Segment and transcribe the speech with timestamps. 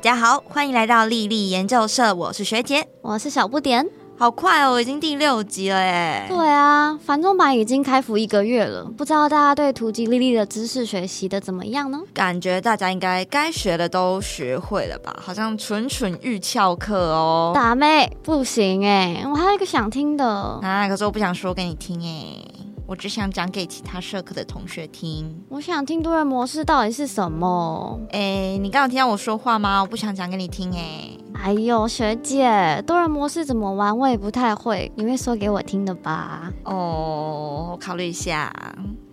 [0.00, 3.86] 家好，欢迎来到丽丽研究社，我是学姐，我是小不点。
[4.16, 6.24] 好快哦，已经第六集了哎。
[6.26, 12.00] 对啊，繁中版已经开服一个月了，不知道大家对图集莉莉的知识学习的怎么样呢？
[12.14, 15.14] 感觉大家应该该学的都学会了吧？
[15.20, 17.52] 好像蠢蠢欲翘课哦。
[17.54, 22.59] 打妹不行哎，我还有一个想听的啊，可是我不想说给你听哎。
[22.90, 25.44] 我只想讲给其他社课的同学听。
[25.48, 28.00] 我想听多人模式到底是什么？
[28.10, 29.80] 哎，你刚刚听到我说话吗？
[29.80, 31.16] 我不想讲给你听哎。
[31.34, 33.96] 哎呦，学姐，多人模式怎么玩？
[33.96, 36.52] 我也不太会，你会说给我听的吧？
[36.64, 38.52] 哦，我考虑一下。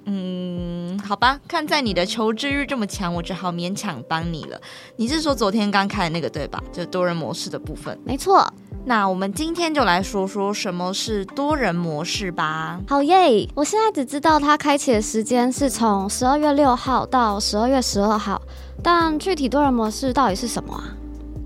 [0.05, 4.59] 嗯，好吧，看在你的求知欲这么强，我只好勉强帮你了。
[4.95, 6.63] 你是说昨天刚开的那个对吧？
[6.73, 7.95] 就多人模式的部分。
[8.03, 8.51] 没错。
[8.87, 12.79] 那我们今天就来说说什么是多人模式吧。
[12.87, 13.45] 好耶！
[13.53, 18.41] 我现在只知道它开启的时间是从十二月六号到十二月十二号，
[18.81, 20.95] 但具体多人模式到底是什么啊？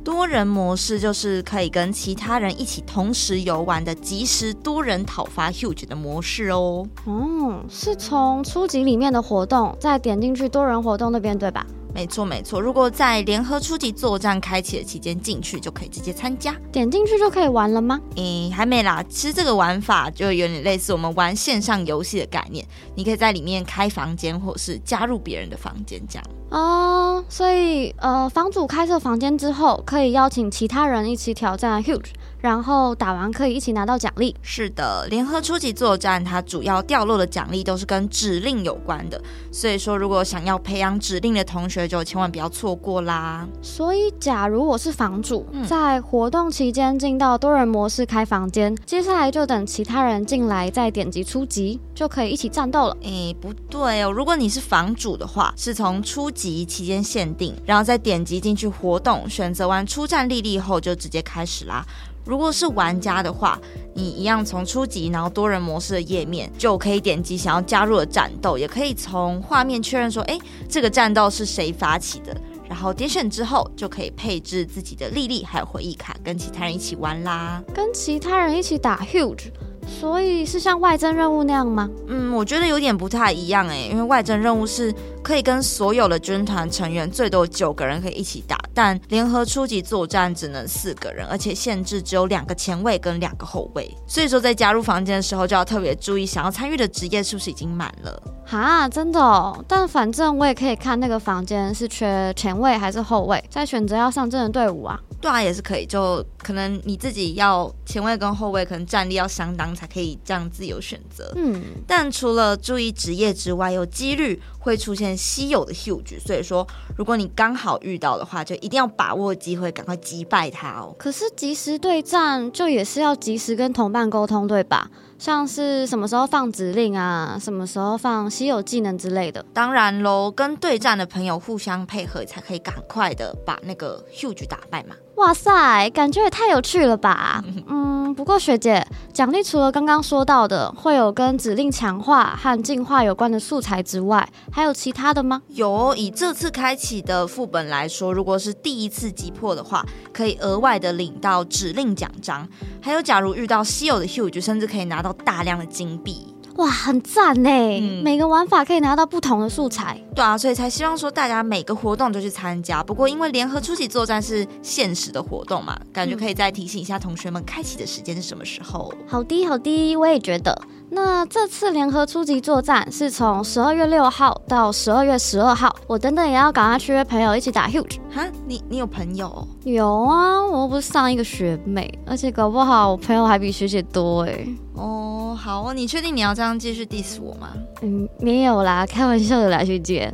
[0.04, 6.86] 多人模式就是可以跟其他人一起同时游玩的即时多人讨伐 huge 的模式哦。
[7.08, 11.66] 嗯，是从初级里面的活动再点进去多人活动那边对吧？
[11.94, 16.56] 没错没错，如果在联合初级作战开启的期间进去，就可以直接参加。
[16.72, 18.00] 点进去就可以玩了吗？
[18.16, 19.04] 诶，还没啦。
[19.10, 26.26] 其实这个玩法就有点类似我们玩线上游戏的概念，你可以在里面开房间，或是加入别人的房间这样。
[26.50, 32.12] 哦，所以呃，房主开设房间之后，可以邀请其他人一起挑战 Huge。
[32.42, 34.36] 然后打完可以一起拿到奖励。
[34.42, 43.48] 是的，联合初级作战它主要掉落的奖励都是跟指令有关的，所以说如果想要培养指令的同学就千万不要错过啦。
[43.62, 52.98] 所以假如我是房主，在活动期间进到多人模式开房间，接下来就等其他人进来再点击初级，就可以一起战斗了。
[53.02, 61.86] 诶，不对哦，如果你是房主的话，是从初级期间限定，然后再点击进去活动，选择完出战历历后就直接开始啦。
[62.26, 63.60] 如果是玩家的话，
[63.94, 70.38] 你一样从初级，然后多人模式的页面就可以点击想要加入的战斗，也可以从画面确认说，哎，
[70.70, 72.36] 这个战斗是谁发起的，
[72.70, 79.52] 然后点选之后就可以配置自己的莉莉还有回忆卡，跟其他人一起玩啦，跟其他人一起打 huge。
[79.88, 81.90] 所以是像外征任务那样吗？
[82.08, 84.94] 嗯，我觉得有点不太一样哎，因为外征任务是
[85.24, 93.90] 可以跟所有的军团成员最多九个人可以一起打，但联合初级作战只能四个人，而且限制只有两个前卫跟两个后卫。
[94.08, 98.22] 所以说在加入房间的时候就要特别注意，想要参与的职业是不是已经满了？
[98.46, 99.64] 哈，真的哦。
[99.68, 105.00] 但反正我也可以看那个房间是缺前卫还是后卫，再选择要上阵的队伍啊。
[105.22, 111.32] 对啊，也是可以，就可能你自己要前卫跟后卫，可能战力要相当才可以这样自由选择。
[111.36, 116.66] 嗯，但除了注意职业之外，有几率会出现稀有的 huge，所以说
[116.98, 120.96] 如果你刚好遇到的话，就一定要把握机会，赶快击败他哦。
[120.98, 124.90] 可是及时对战就也是要及时跟同伴沟通，对吧？
[125.22, 129.46] 像是什么时候放指令啊，什么时候放稀有技能之类的。
[129.54, 134.96] 当然喽，跟对战的朋友互相配合，才可以赶快的把那个 huge 打败嘛。
[135.18, 137.44] 哇塞，感觉也太有趣了吧！
[137.70, 138.84] 嗯，不过学姐，
[139.14, 145.44] 奖励除了刚刚说到的会有跟指令强化和进化有关的素材之外，还有其他的吗？
[145.50, 152.48] 有，以这次开启的副本来说，如果是第一次击破的话，可以额外的领到指令奖章，
[152.82, 156.34] 还有假如遇到稀有的 huge，甚至可以拿到大量的金币。
[156.58, 158.02] 哇，很赞呢！
[158.04, 162.84] 每个玩法可以拿到不同的素材，对啊，所以才希望说大家每个活动都去参加。
[162.84, 168.94] 不过因为联合初级作战是限时的活动嘛，感觉可以再提醒一下同学们，开启的时间是什么时候？
[169.08, 170.62] 好的，好的，我也觉得。
[170.94, 177.98] 那这次联合初级作战是从十二月六号到十二月十二号，我等等也要赶快去约朋友一起打 huge。
[178.14, 179.48] 哈，你你有朋友？
[179.64, 184.46] 有啊，我又不是上一个学妹，而且搞不好我朋友还比学姐多哎。
[184.74, 185.01] 哦，
[185.44, 187.50] 好，你确定你要这样继续 diss 我吗？
[187.82, 190.14] 嗯，没有啦，开玩笑的啦，学姐。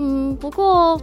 [0.00, 1.00] 嗯，不过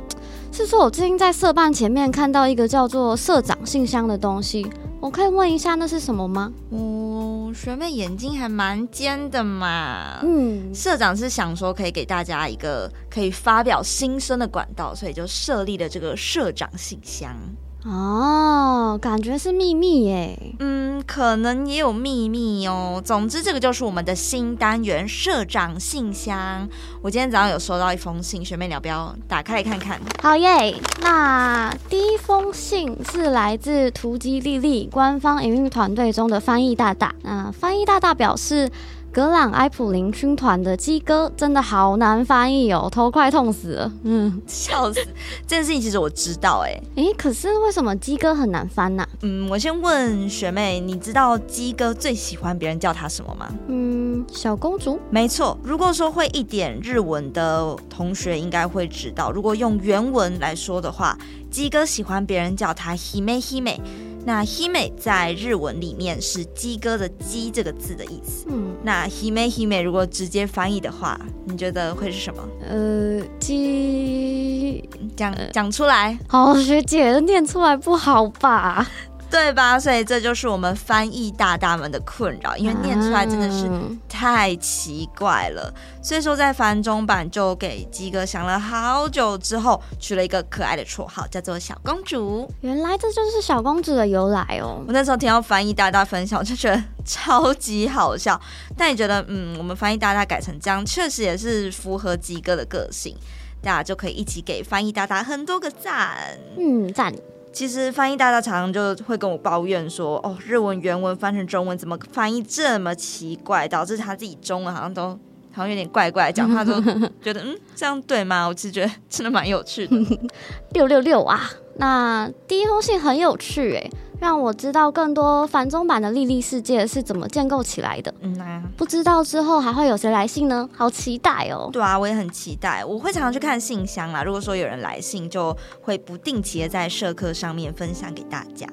[0.51, 4.69] 是说我最近在社办前面看到一个叫做社长信箱的东西。
[4.99, 6.51] 我可以问一下那是什么吗？
[6.71, 10.19] 哦，学妹眼睛还蛮尖的嘛。
[10.21, 17.33] 嗯，社长是想说可以给大家一个可以发表心声的管道，所以就设立了这个社长信箱。
[17.83, 20.37] 哦，感觉是秘密耶。
[20.59, 23.01] 嗯，可能也有秘密哦。
[23.03, 26.69] 总之，这个就是我们的新单元——社长信箱。
[27.01, 29.99] 我今天早上有收到一封信，学妹你要不要打开来看看？
[30.21, 30.75] 好耶！
[31.01, 37.15] 那第一封信是来自图基丽丽官方营运团队中的翻译大大。
[37.23, 38.69] 那翻译大大表示。
[39.11, 43.91] 格朗埃普林军团的鸡哥真的好难翻译哦，头快痛死了。
[44.03, 45.01] 嗯，笑死！
[45.45, 49.05] 这件事情其实我知道，哎，诶，可是为什么鸡哥很难翻呢？
[49.21, 53.53] 嗯，我先问学妹，你知道鸡哥最喜欢别人叫他什么吗？
[53.67, 54.97] 嗯，小公主。
[55.09, 61.17] 没错，如果说会一点日文的同学应该会知道，如果用原文来说的话，
[61.49, 63.77] 鸡哥喜欢别人叫他 hime hime。
[64.23, 68.45] 那 hime 在日文里面是鸡哥的鸡这个字的意思。
[68.49, 72.43] 嗯，那 hime hime 如果直接翻译的话，你觉得会是什么？
[72.69, 76.17] 呃，鸡讲讲出来。
[76.27, 78.87] 好，学姐念出来不好吧？
[79.31, 79.79] 对吧？
[79.79, 83.65] 所以这就是我们翻译大大们的困扰，因为念出来真的是
[84.09, 85.73] 太奇怪了。
[86.03, 92.51] 所以说，在繁中版就给鸡哥想了好久之后，取了一个可爱的绰号，叫做小公主。
[92.59, 94.83] 原来这就是小公主的由来哦！
[94.85, 98.39] 我那时候听到翻译大大分享，就觉得超级好笑。
[98.77, 103.15] 但也觉得，嗯，我们翻译大大改成这样，确实也是符合鸡哥的个性，
[103.61, 106.37] 大家就可以一起给翻译大大很多个赞。
[106.57, 107.13] 嗯，赞。
[107.53, 115.09] 其实翻译大家常常就会跟我抱怨说：“哦，日文原文翻成中文怎么翻译这么奇怪，导致他自己中文好像都
[115.53, 116.81] 好像有点怪怪，讲话都
[117.21, 119.95] 觉得嗯，这样对吗？”我其实觉得真的蛮有趣的。
[120.73, 121.49] 六六六啊！
[121.77, 123.91] 那第一封信很有趣诶。
[124.21, 128.13] 让我知道更多繁中版的莉莉世界是怎么建构起来的。
[128.21, 130.69] 嗯啊，不知道之后还会有谁来信呢？
[130.77, 131.71] 好期待哦！
[131.73, 132.85] 对啊，我也很期待。
[132.85, 134.23] 我会常常去看信箱啦。
[134.23, 138.67] 如果说有人来信，就会不定期的在社课上面分享给大家。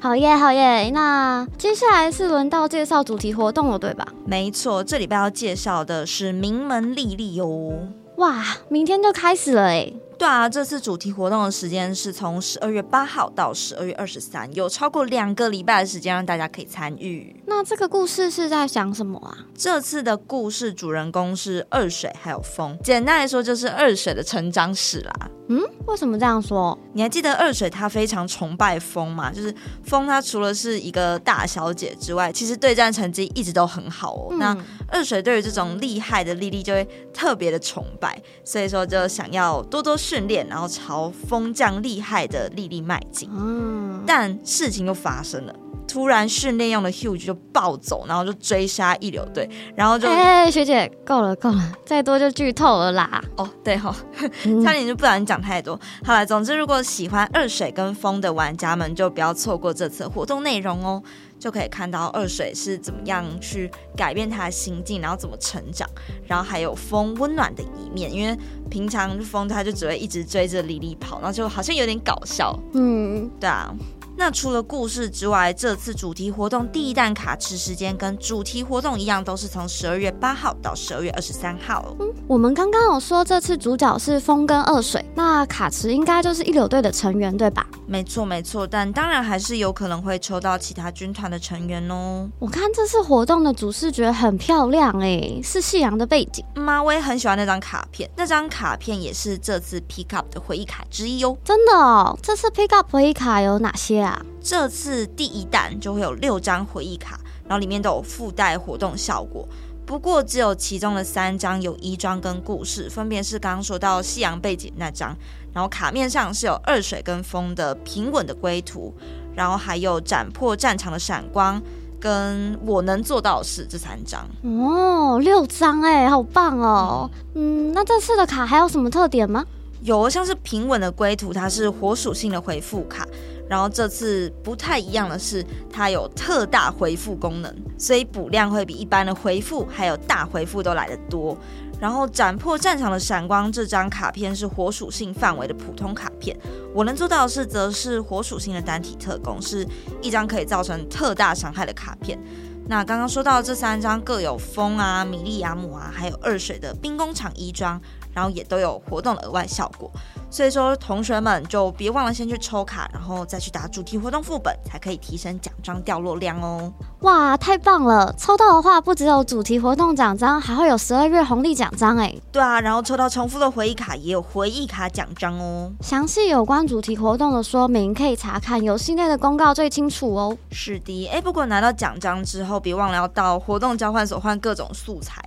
[0.00, 0.88] 好耶，好耶！
[0.88, 4.08] 那接下来是轮到介绍主题活动了，对吧？
[4.24, 7.74] 没错，这礼拜要介绍的是名门莉莉哟。
[8.16, 9.92] 哇，明天就开始了哎。
[10.16, 17.34] 对啊，这次主题活动的时间是从十二月八号到十二月二十三，有超过两个礼拜的时间让大家可以参与。
[17.46, 19.36] 那这个故事是在讲什么啊？
[19.56, 25.12] 这次的故事主人公是二水还有风，简单来说就是二水的成长史啦。
[25.48, 26.76] 嗯，为什么这样说？
[26.94, 29.30] 你还记得二水他非常崇拜风吗？
[29.30, 29.54] 就是
[29.84, 34.34] 风，他除了是一个大小姐之外，其实对战成绩一直都很好哦。
[34.38, 34.56] 那
[34.88, 43.28] 二水对于这种厉害的莉莉就会特别的崇拜，所以说就想要多多训练，然后朝风这样厉害的莉莉迈进。
[43.32, 45.54] 嗯，但事情又发生了。
[45.86, 53.22] 突然训练用的 Huge 就暴走，然后就追杀一流队，然后就哎，学姐够了够了，再多就剧透了啦。
[53.36, 53.94] 哦，对哈，
[54.64, 55.78] 差点就不小心讲太多。
[56.04, 61.02] 好了，总之如果喜欢二水跟风的玩家们，就不要错过这次活动内容哦，
[61.38, 65.88] 就可以看到二水是怎么样去改变他的心境，然后怎么成长，
[66.26, 68.36] 然后还有风温暖的一面，因为
[68.68, 72.58] 平常风他就只会一直追着莉莉跑，然后就好像有点搞笑。
[72.72, 73.72] 嗯，对啊。
[74.16, 81.94] 那除了故事之外，这次主题活动第一弹卡池时间跟主题活动一样，都是从十二月八号到十二月二十三号。
[81.98, 87.66] 嗯，我们刚刚有说这次主角是风跟二水，那卡池应该就是一流队的成员对吧？
[87.86, 92.28] 没错没错，但当然还是有可能会抽到其他军团的成员哦。
[92.38, 96.44] 我看这次活动的主视觉很漂亮哎，是夕阳的背景。
[96.54, 101.36] 妈，我也很喜欢那张卡片，那张卡片也是这次 pick up 的回忆卡之一哦。
[101.44, 104.03] 真的哦，这次 pick up 回忆卡有哪些？
[104.40, 109.46] 这次第一弹就会有六张回忆卡，然后里面都有附带活动效果。
[109.86, 115.14] 不过只有其中的三张有衣装跟故事，分别是刚刚说到夕阳背景那张，
[115.52, 118.94] 然后卡面上是有二水跟风的平稳的归途，
[119.36, 121.60] 然后还有斩破战场的闪光，
[122.00, 124.26] 跟我能做到的事这三张。
[124.42, 127.10] 哦，六张哎，好棒哦。
[127.34, 129.44] 嗯，那这次的卡还有什么特点吗？
[129.82, 133.06] 有，像是平稳的归途，它是火属性的回复卡。
[133.48, 141.36] 然后这次不太一样的是，它有特大回复功能，所以补量会比一般的回复还有大回复都来得多。
[141.80, 146.34] 然后斩破战场的闪光这张卡片是火属性范围的普通卡片，
[146.72, 149.66] 我能做到的是，则是火属性的单体特工，是
[150.00, 152.18] 一张可以造成特大伤害的卡片。
[152.66, 157.78] 那刚刚说到这三张各有风啊、米利亚姆啊，还有二水的兵工厂衣装。
[158.14, 159.90] 然后也都有活动的额外效果，
[160.30, 166.72] 所以说同学们就别忘了先去抽卡，然后再去打主题活动副本，才可以提升奖章掉落量哦。
[167.00, 168.14] 哇，太棒了！
[168.16, 172.14] 抽到的话，不只有主题活动奖章，还会有十二月红利奖章哎。
[172.32, 175.72] 对啊，然后抽到重复的回忆卡，也有回忆卡奖章哦。
[175.80, 180.36] 详细有关主题活动的说明，可以查看游戏内的公告最清楚哦。
[180.50, 185.20] 是的，哎，不过拿到奖章之后，别忘了要到活动交换所换各种素材。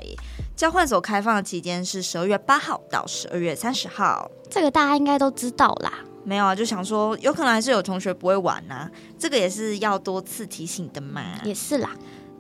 [0.58, 5.94] 交换所开放的期间是十二月八号到十二月三十号，这个大家应该都知道啦。
[6.24, 11.22] 没有啊，就想说有可能还是有同学不会玩啊，这个也是要多次提醒的嘛。
[11.44, 11.92] 也是啦，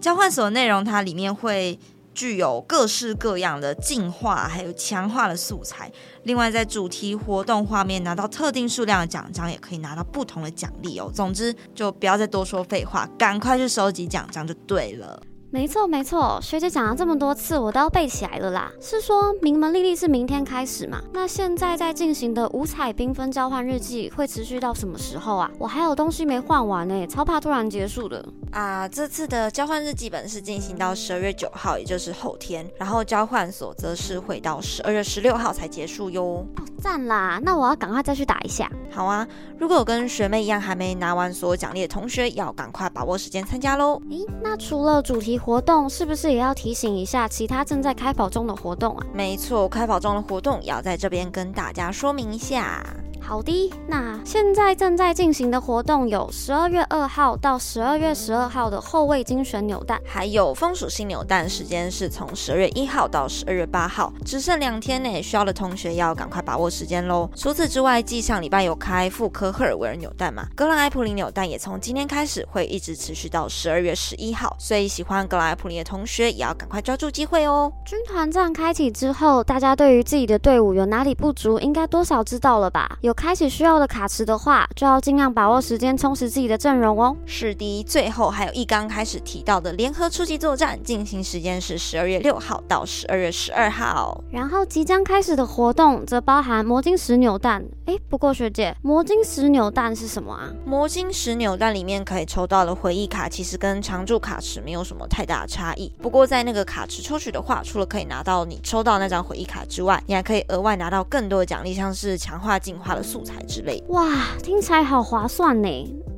[0.01, 1.77] 交换所内容它里面会
[2.15, 5.91] 具有各式各样的进化还有强化的素材。
[6.23, 11.11] 另外，在主题活动画面拿到特定数量的奖章，也可以拿到不同的奖励哦。
[11.13, 15.21] 总之，就不要再多说废话，赶快去收集奖章就对了。
[15.49, 18.69] 没错没错，学姐讲了这么多次，我都要背起来了啦。
[18.81, 21.01] 是说名门丽丽是明天开始嘛？
[21.13, 25.49] 那现在在进行的五彩缤纷交换日记会持续到什么时候啊？
[25.57, 28.23] 我还有东西没换完呢，超怕突然结束的。
[28.51, 36.45] 啊，这次的交换日记本是进行到十二月九号，也就是后天，然后交换所则是会到十二月十六号才结束哟。
[36.87, 38.71] 赞啦，那我要赶快再去打一下。
[38.89, 39.27] 好啊，
[39.59, 44.01] 如果有跟学妹一样还没拿完所有奖励的同学，要赶快把握时间参加喽。
[44.07, 49.05] 咦，那除了主题活动，是不是也要提醒一下其他正在开跑中的活动啊？
[49.13, 52.81] 没错，开跑中的活动也要在这边跟大家说明一下。
[53.27, 67.29] 好的，那现在正在进行的活动有十二月二号到十二月十二号的后卫精选扭蛋，还有风属性扭蛋，时间是从十二月一号到十二月八号，只剩两天呢，需要的同学要赶快把握时间喽。
[67.35, 77.69] 除此之外，继上礼拜有开妇科赫尔维尔扭蛋嘛，格兰埃普林扭蛋也从今天开始会一直持续到十二月十一号，所以喜欢格兰埃普林的同学也要赶快抓住机会哦。
[77.85, 82.97] 军团战开启之后，大家对于自己的队伍有哪里不足，应该多少知道了吧？
[83.01, 87.17] 有开启需要的卡池的话，就要尽量把握时间充实自己的阵容哦。
[87.25, 94.23] 是的，最后还有一刚开始提到的联合初级作战，进行时间是十二月六号到十二月十二号。
[94.29, 97.65] 然后即将开始的活动则包含魔晶石扭蛋。
[97.87, 100.53] 哎，不过学姐，魔晶石扭蛋是什么啊？
[100.63, 105.91] 魔晶石扭蛋里面可以抽到的回忆卡，其实跟常驻卡池没有什么太大的差异。
[105.99, 113.35] 不过在那个卡池抽取的话，除了可以拿到你抽到那张回忆卡之外，你还可以额外拿到更多的奖励，像是强化进化的素材。
[113.47, 115.67] 之类哇，听起来好划算呢！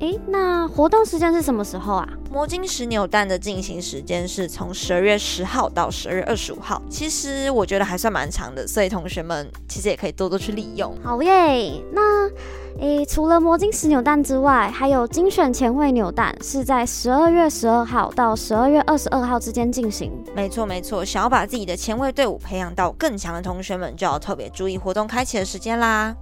[0.00, 2.08] 诶，那活动时间是什么时候啊？
[2.28, 10.92] 魔晶石扭蛋的进行时间是从十二月十号到十二月二十五号，其实我觉得还算蛮长的，所以同学们其实也可以多多去利用。
[11.04, 11.80] 好耶！
[11.92, 12.28] 那
[12.80, 20.10] 诶，除了魔晶石扭蛋之外，还有精选前卫扭蛋，是在十二月十二号到十二月二十二号之间进行。
[20.34, 26.14] 没错没错，想要把自己的前卫队伍培养到更强的同学们，就要特别注意活动开启的时间啦。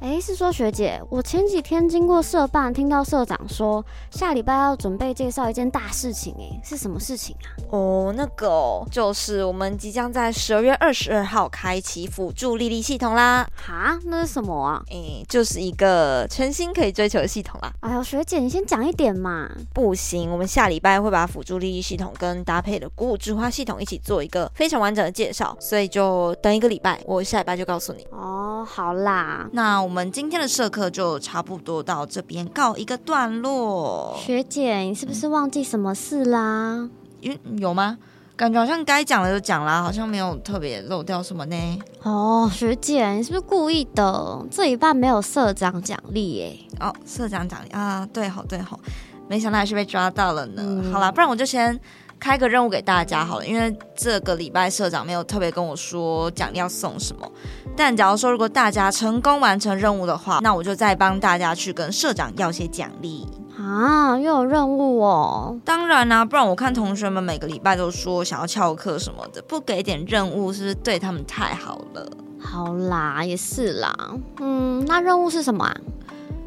[0.00, 7.50] 哎，是说学姐，我前几天经过社办，听到社长说下礼拜要准备介绍一件大事情，哎，是什么事情啊？
[7.70, 13.44] 哦，那个就是我们即将在十二月二十二号开启辅助丽丽系统啦。
[13.56, 14.80] 哈，那是什么啊？
[14.88, 17.72] 哎，就是一个全新可以追求的系统啦。
[17.80, 19.50] 哎呦，学姐，你先讲一点嘛。
[19.74, 28.06] 不行，我们下礼拜会把辅助丽丽系统跟搭配的鼓舞之花系统一起做一个非常完整的介绍，所以就等一个礼拜，我下礼拜就告诉你。
[28.12, 29.87] 哦，好啦，那。
[29.88, 34.14] 我们今天的社课就差不多到这边告一个段落。
[34.18, 36.86] 学姐，你是不是忘记什么事啦？
[37.20, 37.96] 有有吗？
[38.36, 41.56] 感觉好像该讲的就讲啦，好像没有特别漏掉什么呢。
[42.02, 44.46] 哦，学姐，你是不是故意的？
[44.50, 46.58] 这一半没有社长奖励耶。
[46.80, 48.78] 哦，社长奖励啊，对好对好，
[49.26, 50.84] 没想到还是被抓到了呢。
[50.92, 51.80] 好啦，不然我就先
[52.20, 57.30] 开个任务给大家好了，因为这个礼拜社长没有特别跟我说奖励要送什么。
[57.76, 64.18] 但假如说，如果大家成功完成任务的话，那我就再帮大家去跟社长要些奖励啊！
[64.18, 65.56] 又有任务哦？
[65.64, 72.10] 当然啦，不然我看同学们每个礼拜都说想要翘课什么的，不给点任务是不是对他们太好了？
[72.40, 73.94] 好啦，也是啦。
[74.40, 75.76] 嗯，那任务是什么啊？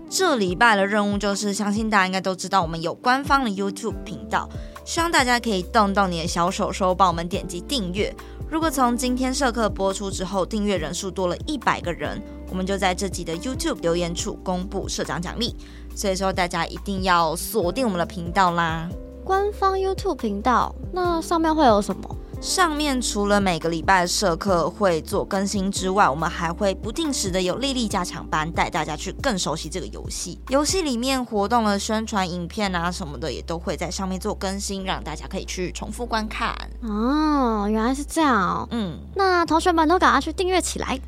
[0.10, 4.50] 这礼拜的任务就是，相信大家应该都知道，我们有官方的 YouTube 频道，
[4.84, 8.14] 希望大家可以动动你的小手手，帮我们点击订阅。
[8.50, 15.56] 如果从今天社课播出之后，订阅人数多了一百个人，我们就在这集的 YouTube 留言处公布社长奖励。
[15.96, 18.90] 所以说，大家一定要锁定我们的频道啦！
[19.24, 22.18] 官方 YouTube 频道，那上面会有什么？
[22.42, 30.40] 上面除了每个礼拜的社课会做更新之外，我们还会不定时的有丽丽加强班，带大家去更熟悉这个游戏。
[30.50, 36.52] 游戏里面活动的宣传影片啊什么的，也都会在上面做更新，让大家可以去重复观看。
[36.82, 38.68] 哦，原来是这样。
[38.72, 41.00] 嗯，那同学们都赶快去订阅起来。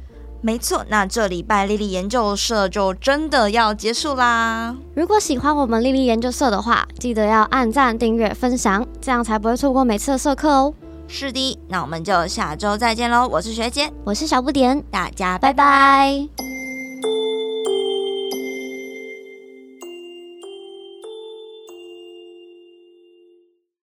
[0.42, 4.76] 没错，那这礼拜丽丽研究社就真的要结束啦。
[4.94, 10.74] 如果喜欢我们丽丽研究社的话，记得要按赞、订阅、分享，这样才不会错过每次的社课哦。
[11.08, 13.28] 是的，那我们就下周再见喽！
[13.28, 16.53] 我是学姐，我是小不点，大家拜拜。